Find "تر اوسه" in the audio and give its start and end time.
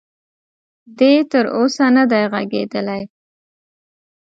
1.31-1.85